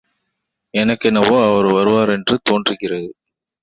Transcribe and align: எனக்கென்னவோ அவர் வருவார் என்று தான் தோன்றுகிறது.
எனக்கென்னவோ 0.73 1.37
அவர் 1.45 1.69
வருவார் 1.71 2.09
என்று 2.09 2.35
தான் 2.35 2.47
தோன்றுகிறது. 2.49 3.09